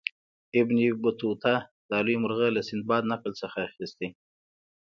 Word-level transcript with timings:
ابن 0.61 0.77
بطوطه 1.03 1.55
دا 1.89 1.97
لوی 2.05 2.15
مرغه 2.23 2.47
له 2.55 2.61
سندباد 2.69 3.03
نکل 3.11 3.31
څخه 3.41 3.57
اخیستی. 3.69 4.07